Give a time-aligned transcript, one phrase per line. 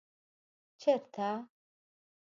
[0.73, 1.29] ـ چېرته؟